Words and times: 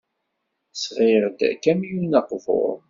Sɣiɣ-d 0.73 1.39
akamyun 1.51 2.17
aqbur. 2.19 2.71